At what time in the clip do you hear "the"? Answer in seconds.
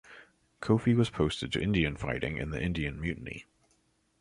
2.49-2.59